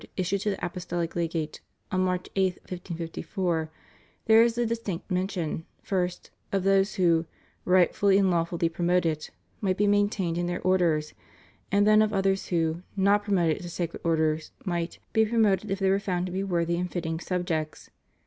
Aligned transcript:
issued 0.17 0.41
to 0.41 0.49
the 0.49 0.65
Apostolic 0.65 1.15
Legate 1.15 1.61
on 1.91 2.01
March 2.05 2.27
8, 2.35 2.55
1554, 2.63 3.69
there 4.25 4.41
is 4.41 4.57
a 4.57 4.65
distinct 4.65 5.11
mention, 5.11 5.63
first, 5.83 6.31
of 6.51 6.63
those 6.63 6.95
who, 6.95 7.27
"rightly 7.65 8.17
and 8.17 8.31
law 8.31 8.43
fully 8.43 8.67
promoted," 8.67 9.29
might 9.61 9.77
be 9.77 9.85
maintained 9.85 10.39
in 10.39 10.47
their 10.47 10.59
Orders; 10.61 11.13
and 11.71 11.85
then 11.85 12.01
of 12.01 12.13
others 12.13 12.47
who, 12.47 12.81
"not 12.97 13.23
promoted 13.23 13.61
to 13.61 13.69
Sacred 13.69 14.01
Orders," 14.03 14.49
might 14.65 14.97
"he 15.13 15.23
promoted 15.23 15.69
if 15.69 15.77
they 15.77 15.91
were 15.91 15.99
found 15.99 16.25
to 16.25 16.31
he 16.31 16.43
worthy 16.43 16.77
and 16.77 16.91
fitting 16.91 17.19
subjects." 17.19 17.91